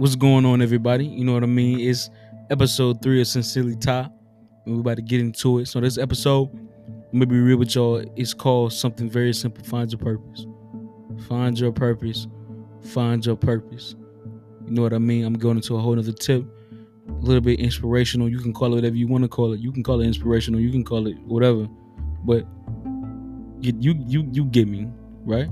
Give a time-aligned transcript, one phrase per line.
[0.00, 1.04] What's going on, everybody?
[1.04, 1.78] You know what I mean?
[1.78, 2.08] It's
[2.48, 4.08] episode three of Sincerely Ty.
[4.64, 5.66] And we're about to get into it.
[5.66, 8.02] So this episode, I'm gonna be real with y'all.
[8.16, 9.62] It's called something very simple.
[9.62, 10.46] Find your purpose.
[11.28, 12.26] Find your purpose.
[12.82, 13.94] Find your purpose.
[14.64, 15.26] You know what I mean?
[15.26, 16.46] I'm going into a whole nother tip.
[17.06, 18.26] A little bit inspirational.
[18.26, 19.60] You can call it whatever you want to call it.
[19.60, 20.60] You can call it inspirational.
[20.60, 21.68] You can call it whatever.
[22.24, 22.46] But
[23.60, 24.88] you you you, you get me,
[25.26, 25.50] right?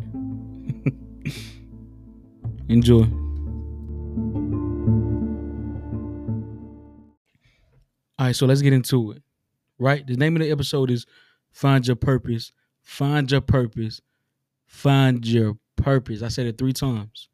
[2.71, 3.28] Enjoy.
[8.19, 9.23] All right, so let's get into it.
[9.79, 10.05] Right?
[10.05, 11.07] The name of the episode is
[11.53, 12.53] Find Your Purpose.
[12.83, 14.01] Find your purpose.
[14.67, 16.23] Find your purpose.
[16.23, 17.29] I said it three times.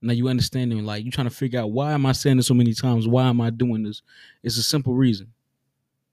[0.00, 2.54] Now you understanding, like you trying to figure out why am I saying this so
[2.54, 3.08] many times?
[3.08, 4.02] Why am I doing this?
[4.42, 5.32] It's a simple reason.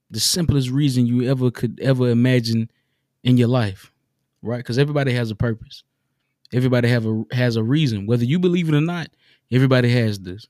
[0.09, 2.71] The simplest reason you ever could ever imagine
[3.23, 3.91] in your life.
[4.41, 4.57] Right?
[4.57, 5.83] Because everybody has a purpose.
[6.51, 8.05] Everybody have a has a reason.
[8.05, 9.09] Whether you believe it or not,
[9.51, 10.47] everybody has this.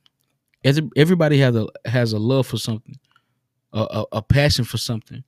[0.96, 2.98] Everybody has a has a love for something
[3.74, 5.24] a, a, passion for something,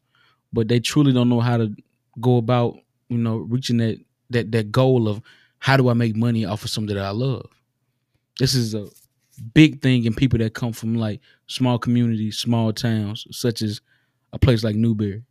[0.54, 1.76] but they truly don't know how to
[2.22, 2.78] go about,
[3.10, 3.98] you know, reaching that
[4.30, 5.22] that that goal of
[5.60, 7.48] how do I make money off of something that I love.
[8.40, 8.88] This is a
[9.54, 13.82] big thing in people that come from like small communities, small towns, such as
[14.34, 15.23] a place like Newberry.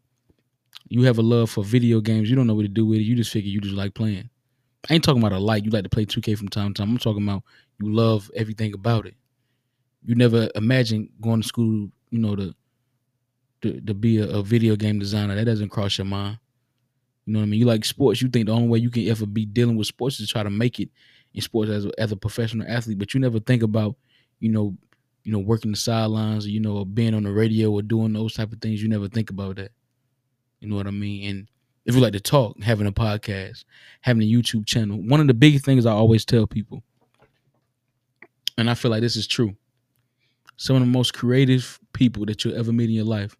[0.88, 2.28] You have a love for video games.
[2.28, 3.04] You don't know what to do with it.
[3.04, 4.28] You just figure you just like playing.
[4.88, 5.64] I ain't talking about a like.
[5.64, 6.90] You like to play 2K from time to time.
[6.90, 7.42] I'm talking about
[7.80, 9.14] you love everything about it.
[10.04, 12.54] You never imagine going to school, you know, to
[13.64, 15.34] to, to be a, a, video game designer.
[15.34, 16.38] That doesn't cross your mind.
[17.24, 17.60] You know what I mean?
[17.60, 18.20] You like sports.
[18.20, 20.42] You think the only way you can ever be dealing with sports is to try
[20.42, 20.90] to make it
[21.32, 22.98] in sports as a, as a professional athlete.
[22.98, 23.96] But you never think about,
[24.38, 24.76] you know,
[25.22, 28.12] you know, working the sidelines, or, you know, or being on the radio or doing
[28.12, 28.82] those type of things.
[28.82, 29.72] You never think about that.
[30.60, 31.30] You know what I mean?
[31.30, 31.48] And
[31.86, 33.64] if you like to talk, having a podcast,
[34.02, 36.82] having a YouTube channel, one of the big things I always tell people,
[38.58, 39.56] and I feel like this is true.
[40.58, 43.34] Some of the most creative people that you'll ever meet in your life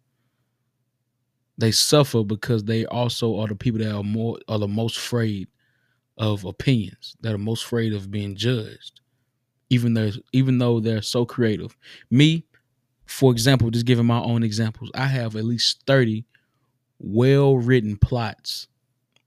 [1.57, 5.47] they suffer because they also are the people that are more are the most afraid
[6.17, 9.01] of opinions, that are most afraid of being judged,
[9.69, 11.75] even though even though they're so creative.
[12.11, 12.45] Me,
[13.05, 16.25] for example, just giving my own examples, I have at least 30
[16.99, 18.67] well-written plots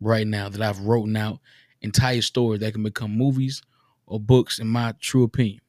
[0.01, 1.41] right now that I've written out
[1.83, 3.63] entire stories that can become movies
[4.07, 5.61] or books in my true opinion.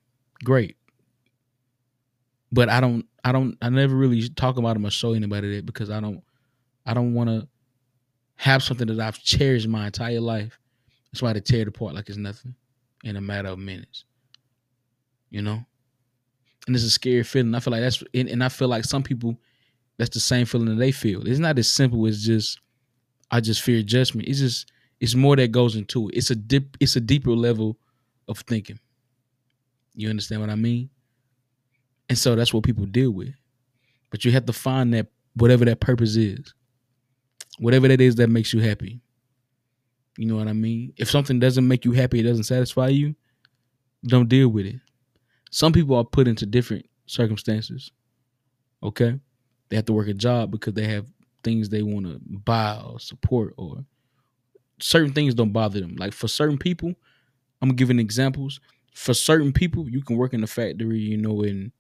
[0.44, 0.78] Great.
[2.52, 5.66] But I don't I don't I never really talk about them or show anybody that
[5.66, 6.24] because I don't
[6.90, 7.48] I don't want to
[8.38, 10.58] have something that I've cherished my entire life.
[11.12, 12.56] That's why they tear it apart like it's nothing
[13.04, 14.06] in a matter of minutes.
[15.30, 15.64] You know?
[16.66, 17.54] And it's a scary feeling.
[17.54, 19.38] I feel like that's and, I feel like some people
[19.98, 21.28] that's the same feeling that they feel.
[21.28, 22.60] It's not as simple as just
[23.30, 24.28] I just fear judgment.
[24.28, 26.16] It's just it's more that goes into it.
[26.16, 27.78] It's a dip it's a deeper level
[28.28, 28.80] of thinking.
[29.94, 30.90] You understand what I mean?
[32.10, 33.36] And so that's what people deal with.
[34.10, 36.56] But you have to find that whatever that purpose is
[37.60, 39.02] whatever that is that makes you happy.
[40.18, 40.94] You know what I mean?
[40.98, 43.16] If something doesn't make you happy, it doesn't satisfy you,
[44.06, 44.80] don't deal with it.
[45.52, 47.92] Some people are put into different circumstances.
[48.84, 49.20] Okay?
[49.70, 51.06] They have to work a job because they have
[51.44, 53.86] things they want to buy or support or
[54.82, 55.96] certain things don't bother them.
[55.96, 56.94] Like for certain people,
[57.62, 58.60] I'm giving examples.
[58.94, 61.72] For certain people, you can work in a factory, you know, and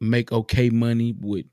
[0.00, 1.46] make okay money with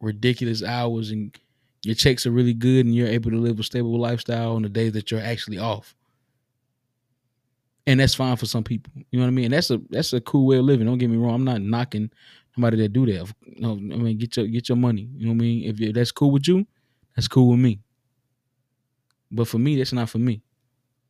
[0.00, 1.36] ridiculous hours and
[1.84, 4.68] your checks are really good and you're able to live a stable lifestyle on the
[4.68, 5.94] days that you're actually off.
[7.86, 8.92] And that's fine for some people.
[9.10, 9.46] You know what I mean?
[9.46, 10.86] And that's a that's a cool way of living.
[10.86, 11.34] Don't get me wrong.
[11.34, 12.10] I'm not knocking
[12.54, 13.32] somebody that do that.
[13.58, 15.08] No, I mean get your get your money.
[15.16, 15.64] You know what I mean?
[15.64, 16.66] If that's cool with you,
[17.16, 17.80] that's cool with me.
[19.30, 20.42] But for me, that's not for me.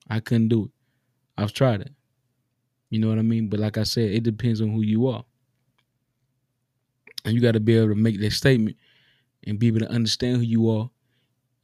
[0.09, 0.71] I couldn't do it.
[1.37, 1.93] I've tried it.
[2.91, 3.49] You know what I mean?
[3.49, 5.25] But like I said, it depends on who you are.
[7.25, 8.77] And you got to be able to make that statement
[9.48, 10.90] and be able to understand who you are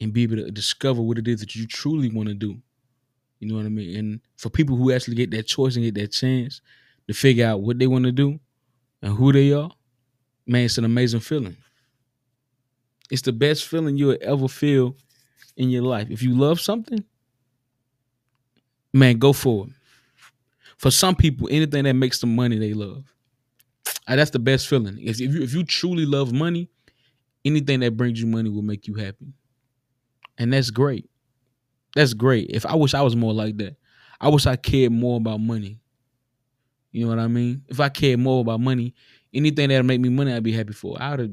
[0.00, 2.56] and be able to discover what it is that you truly want to do.
[3.38, 3.96] You know what I mean?
[3.96, 6.60] And for people who actually get that choice and get that chance
[7.08, 8.40] to figure out what they want to do
[9.02, 9.70] and who they are,
[10.46, 11.56] man, it's an amazing feeling.
[13.10, 14.96] It's the best feeling you'll ever feel
[15.56, 16.10] in your life.
[16.10, 17.04] If you love something,
[18.92, 19.72] man, go for it.
[20.78, 23.04] For some people, anything that makes them money, they love.
[24.08, 24.98] Ah, that's the best feeling.
[25.00, 26.68] If you if you truly love money,
[27.44, 29.32] anything that brings you money will make you happy.
[30.38, 31.08] And that's great.
[31.94, 32.50] That's great.
[32.50, 33.76] If I wish I was more like that.
[34.20, 35.80] I wish I cared more about money.
[36.92, 37.62] You know what I mean?
[37.68, 38.94] If I cared more about money,
[39.32, 40.96] anything that'll make me money, I'd be happy for.
[41.00, 41.30] I would have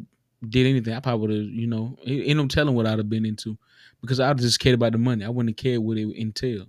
[0.50, 0.94] did anything.
[0.94, 3.58] I probably would have, you know, ain't no telling what I'd have been into
[4.02, 5.24] because I'd just cared about the money.
[5.24, 6.68] I wouldn't care what it entailed.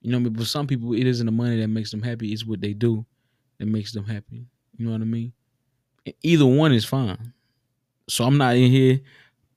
[0.00, 0.32] You know I mean?
[0.32, 2.32] But some people, it isn't the money that makes them happy.
[2.32, 3.06] It's what they do
[3.58, 4.46] that makes them happy.
[4.76, 5.32] You know what I mean?
[6.22, 7.32] Either one is fine.
[8.08, 9.00] So I'm not in here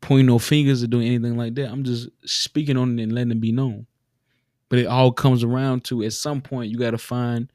[0.01, 1.69] pointing no fingers or doing anything like that.
[1.69, 3.87] I'm just speaking on it and letting it be known.
[4.69, 7.51] But it all comes around to at some point you got to find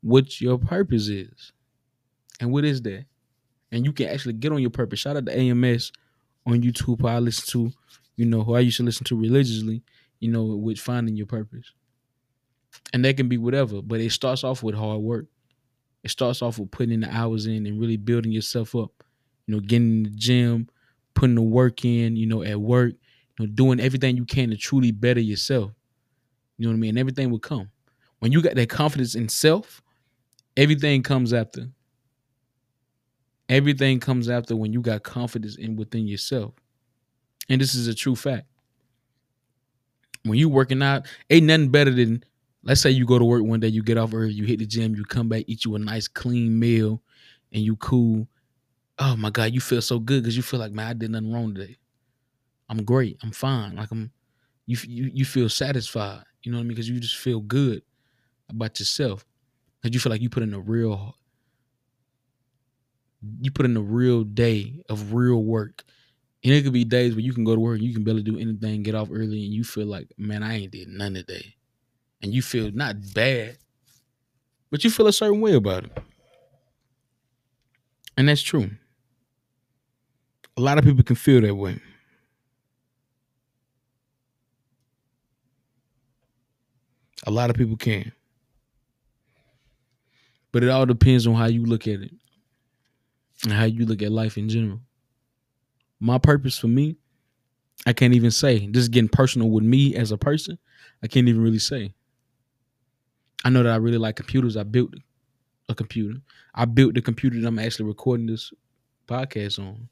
[0.00, 1.52] what your purpose is.
[2.40, 3.04] And what is that?
[3.70, 5.00] And you can actually get on your purpose.
[5.00, 5.92] Shout out to AMS
[6.46, 7.72] on YouTube who I listen to,
[8.16, 9.82] you know, who I used to listen to religiously,
[10.20, 11.72] you know, with finding your purpose.
[12.92, 15.26] And that can be whatever, but it starts off with hard work.
[16.02, 19.04] It starts off with putting in the hours in and really building yourself up.
[19.46, 20.68] You know, getting in the gym,
[21.14, 22.92] putting the work in, you know, at work,
[23.38, 25.72] you know, doing everything you can to truly better yourself.
[26.58, 26.90] You know what I mean?
[26.90, 27.70] And everything will come.
[28.20, 29.82] When you got that confidence in self,
[30.56, 31.68] everything comes after.
[33.48, 36.54] Everything comes after when you got confidence in within yourself.
[37.48, 38.46] And this is a true fact.
[40.24, 42.22] When you working out, ain't nothing better than
[42.62, 44.66] let's say you go to work one day, you get off early, you hit the
[44.66, 47.02] gym, you come back, eat you a nice clean meal,
[47.52, 48.28] and you cool.
[48.98, 51.32] Oh my God, you feel so good because you feel like man, I did nothing
[51.32, 51.76] wrong today.
[52.68, 53.18] I'm great.
[53.22, 53.76] I'm fine.
[53.76, 54.12] Like I'm,
[54.66, 56.24] you you you feel satisfied.
[56.42, 56.70] You know what I mean?
[56.74, 57.82] Because you just feel good
[58.48, 59.26] about yourself.
[59.82, 61.16] Because you feel like you put in a real,
[63.40, 65.84] you put in a real day of real work.
[66.44, 68.22] And it could be days where you can go to work, and you can barely
[68.22, 71.56] do anything, get off early, and you feel like, man, I ain't did none today
[72.22, 73.58] and you feel not bad,
[74.70, 75.98] but you feel a certain way about it.
[78.16, 78.70] And that's true.
[80.56, 81.80] A lot of people can feel that way.
[87.26, 88.12] A lot of people can.
[90.50, 92.12] But it all depends on how you look at it
[93.44, 94.80] and how you look at life in general.
[95.98, 96.96] My purpose for me,
[97.86, 98.66] I can't even say.
[98.66, 100.58] This is getting personal with me as a person.
[101.02, 101.94] I can't even really say.
[103.44, 104.56] I know that I really like computers.
[104.56, 104.94] I built
[105.68, 106.20] a computer.
[106.54, 108.52] I built the computer that I'm actually recording this
[109.08, 109.88] podcast on.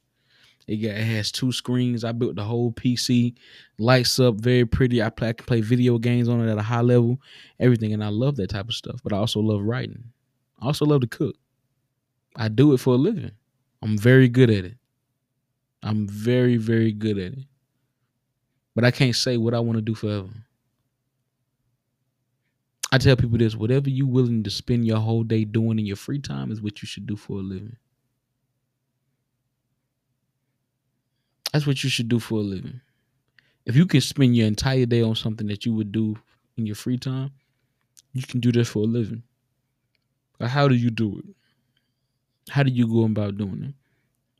[0.67, 2.05] It, got, it has two screens.
[2.05, 3.35] I built the whole PC,
[3.79, 5.03] lights up, very pretty.
[5.03, 7.21] I, play, I can play video games on it at a high level,
[7.59, 9.01] everything, and I love that type of stuff.
[9.03, 10.05] But I also love writing.
[10.61, 11.37] I also love to cook.
[12.37, 13.33] I do it for a living.
[13.83, 14.77] I'm very good at it.
[15.83, 17.45] I'm very, very good at it.
[18.75, 20.29] But I can't say what I want to do forever.
[22.93, 25.97] I tell people this whatever you're willing to spend your whole day doing in your
[25.97, 27.77] free time is what you should do for a living.
[31.53, 32.81] That's what you should do for a living.
[33.67, 36.17] If you can spend your entire day on something that you would do
[36.57, 37.33] in your free time,
[38.13, 39.23] you can do that for a living.
[40.39, 41.25] But how do you do it?
[42.51, 43.75] How do you go about doing it?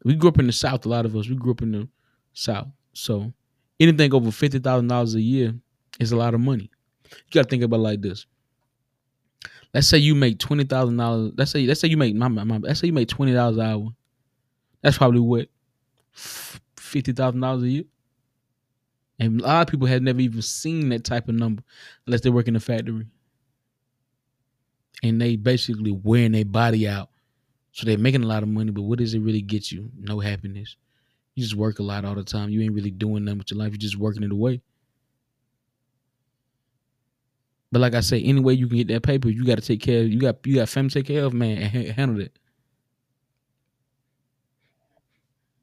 [0.05, 1.89] We grew up in the South, a lot of us, we grew up in the
[2.33, 2.69] South.
[2.93, 3.33] So
[3.79, 5.55] anything over $50,000 a year
[5.99, 6.71] is a lot of money.
[7.05, 8.27] You got to think about like this
[9.75, 11.33] let's say you make twenty thousand dollars.
[11.37, 13.57] Let's say let's say you make my, my, my let's say you make twenty dollars
[13.57, 13.89] an hour.
[14.83, 15.49] That's probably what
[16.91, 17.85] fifty thousand dollars a year.
[19.19, 21.63] And a lot of people have never even seen that type of number
[22.07, 23.07] unless they work in a factory.
[25.03, 27.11] And they basically wearing their body out.
[27.73, 29.91] So they're making a lot of money, but what does it really get you?
[29.99, 30.77] No happiness.
[31.35, 32.51] You just work a lot all the time.
[32.51, 33.71] You ain't really doing nothing with your life.
[33.71, 34.61] You're just working it away.
[37.73, 39.81] But like I say, any way you can get that paper, you got to take
[39.81, 40.01] care.
[40.01, 42.37] Of, you got you got family to take care of, man, and handle it.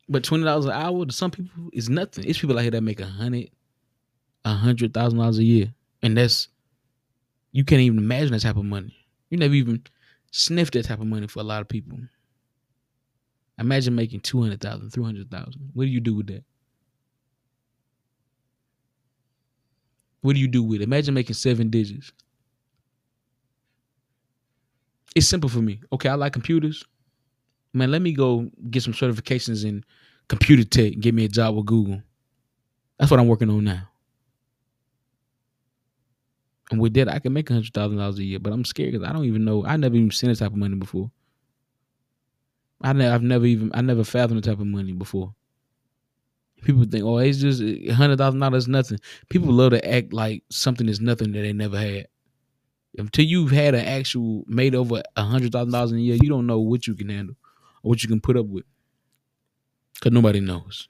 [0.10, 2.26] But twenty dollars an hour to some people is nothing.
[2.26, 3.50] It's people out here that make a hundred,
[4.46, 6.48] a hundred thousand dollars a year, and that's
[7.52, 8.96] you can't even imagine that type of money.
[9.30, 9.84] You never even
[10.32, 11.98] sniffed that type of money for a lot of people.
[13.60, 15.72] Imagine making 200,000, 300,000.
[15.74, 16.44] What do you do with that?
[20.22, 20.84] What do you do with it?
[20.84, 22.12] Imagine making seven digits.
[25.16, 25.80] It's simple for me.
[25.92, 26.84] Okay, I like computers.
[27.77, 29.86] Man, let me go get some certifications in
[30.29, 32.01] computer tech and get me a job with Google.
[32.98, 33.88] That's what I'm working on now.
[36.72, 39.07] And with that, I can make hundred thousand dollars a year, but I'm scared because
[39.07, 39.63] I don't even know.
[39.63, 41.12] I never even seen this type of money before.
[42.81, 45.36] I ne- I've never even I never fathomed the type of money before.
[46.63, 48.98] People think, oh, it's just hundred thousand dollars, nothing.
[49.29, 52.07] People love to act like something is nothing that they never had.
[52.98, 56.48] Until you've had an actual made over a hundred thousand dollars a year, you don't
[56.48, 57.36] know what you can handle
[57.81, 58.65] what you can put up with.
[60.01, 60.88] Cause nobody knows.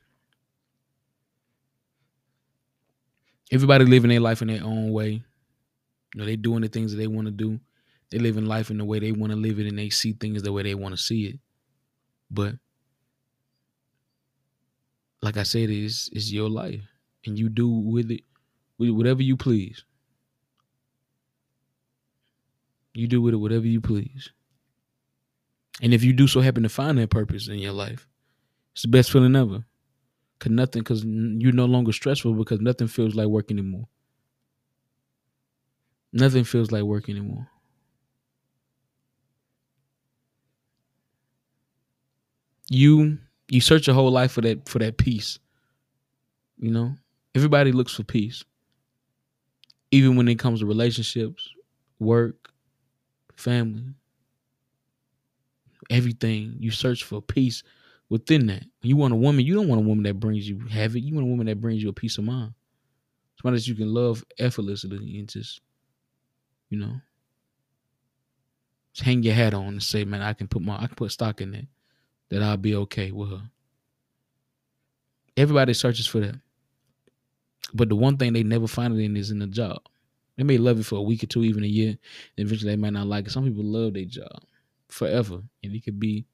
[3.51, 5.23] Everybody living their life in their own way.
[6.13, 7.59] You know, they doing the things that they want to do.
[8.09, 10.43] They living life in the way they want to live it, and they see things
[10.43, 11.39] the way they want to see it.
[12.29, 12.55] But
[15.21, 16.81] like I said, it's it's your life,
[17.25, 18.21] and you do with it
[18.77, 19.83] whatever you please.
[22.93, 24.31] You do with it whatever you please.
[25.81, 28.07] And if you do so happen to find that purpose in your life,
[28.73, 29.65] it's the best feeling ever.
[30.39, 33.87] Cause nothing, cause you're no longer stressful because nothing feels like work anymore.
[36.11, 37.47] Nothing feels like work anymore.
[42.69, 43.19] You
[43.49, 45.39] you search your whole life for that for that peace.
[46.59, 46.95] You know,
[47.35, 48.43] everybody looks for peace.
[49.91, 51.49] Even when it comes to relationships,
[51.99, 52.49] work,
[53.35, 53.93] family,
[55.89, 57.63] everything, you search for peace
[58.09, 58.63] within that.
[58.81, 61.03] You want a woman, you don't want a woman that brings you havoc.
[61.03, 62.53] You want a woman that brings you a peace of mind.
[63.41, 65.61] Somebody that you can love effortlessly and just,
[66.69, 66.95] you know,
[68.93, 71.11] just hang your hat on and say, man, I can put my I can put
[71.11, 71.67] stock in that.
[72.29, 73.43] That I'll be okay with her.
[75.37, 76.35] Everybody searches for that.
[77.73, 79.79] But the one thing they never find it in is in the job.
[80.35, 81.97] They may love it for a week or two, even a year.
[82.37, 83.31] Eventually, they might not like it.
[83.31, 84.41] Some people love their job
[84.89, 86.25] forever, and it could be,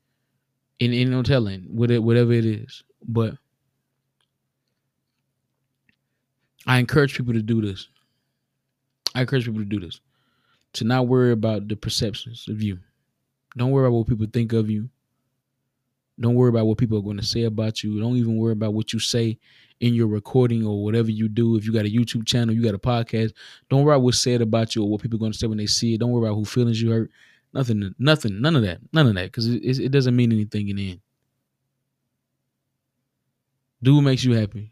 [0.80, 2.84] in in no telling, whatever it is.
[3.08, 3.36] But
[6.66, 7.90] I encourage people to do this.
[9.16, 10.00] I encourage people to do this.
[10.74, 12.80] To not worry about the perceptions of you.
[13.58, 14.90] Don't worry about what people think of you.
[16.20, 18.00] Don't worry about what people are going to say about you.
[18.00, 19.38] Don't even worry about what you say
[19.82, 21.58] in your recording or whatever you do.
[21.58, 23.34] If you got a YouTube channel, you got a podcast,
[23.70, 25.58] don't worry about what's said about you or what people are going to say when
[25.58, 26.00] they see it.
[26.00, 27.12] Don't worry about who feelings you hurt.
[27.54, 30.76] Nothing, nothing, none of that, none of that, because it, it doesn't mean anything in
[30.76, 31.02] the end.
[33.84, 34.72] Do what makes you happy,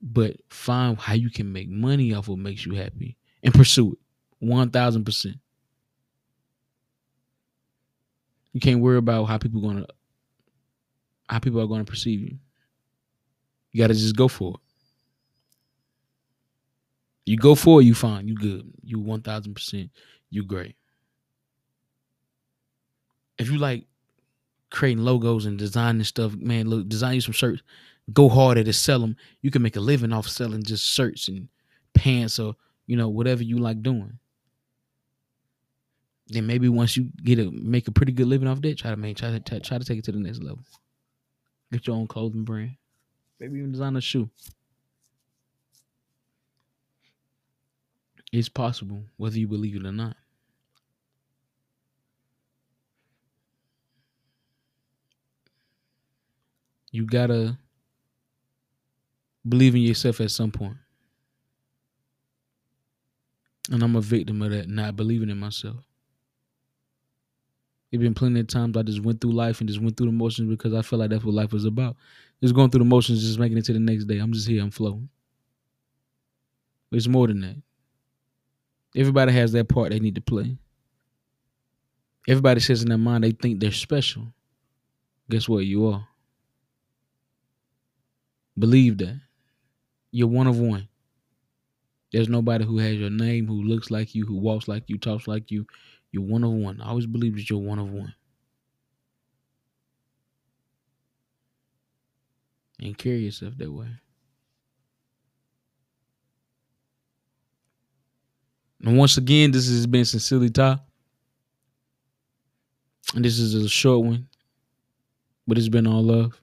[0.00, 3.98] but find how you can make money off what makes you happy and pursue it,
[4.38, 5.36] one thousand percent.
[8.52, 9.86] You can't worry about how people gonna
[11.28, 12.38] how people are gonna perceive you.
[13.72, 14.60] You gotta just go for it.
[17.26, 18.70] You go for it, you fine, you good.
[18.84, 19.90] You one thousand percent,
[20.34, 20.76] you great.
[23.38, 23.86] If you like
[24.70, 27.62] creating logos and designing stuff, man, look, design you some shirts.
[28.12, 29.16] Go hard at it, sell them.
[29.40, 31.48] You can make a living off selling just shirts and
[31.94, 32.54] pants or
[32.86, 34.18] you know whatever you like doing
[36.28, 38.96] then maybe once you get a make a pretty good living off that, try to
[38.96, 40.60] make try to try to take it to the next level.
[41.70, 42.76] Get your own clothing brand,
[43.38, 44.30] maybe even design a shoe.
[48.32, 50.16] It's possible, whether you believe it or not.
[56.94, 57.58] You gotta
[59.48, 60.76] believe in yourself at some point.
[63.68, 65.78] And I'm a victim of that, not believing in myself.
[67.90, 70.12] It's been plenty of times I just went through life and just went through the
[70.12, 71.96] motions because I felt like that's what life was about.
[72.40, 74.18] Just going through the motions, just making it to the next day.
[74.18, 75.08] I'm just here, I'm flowing.
[76.92, 77.56] It's more than that.
[78.94, 80.56] Everybody has that part they need to play.
[82.28, 84.28] Everybody says in their mind they think they're special.
[85.28, 85.64] Guess what?
[85.64, 86.06] You are.
[88.58, 89.20] Believe that.
[90.10, 90.88] You're one of one.
[92.12, 95.26] There's nobody who has your name, who looks like you, who walks like you, talks
[95.26, 95.66] like you.
[96.12, 96.80] You're one of one.
[96.80, 98.14] I always believe that you're one of one.
[102.78, 103.88] And carry yourself that way.
[108.84, 110.78] And once again, this has been Sincerely Ty.
[113.14, 114.28] And this is a short one,
[115.46, 116.40] but it's been all love.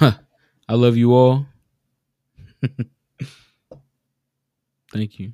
[0.68, 1.46] I love you all.
[4.92, 5.32] Thank you.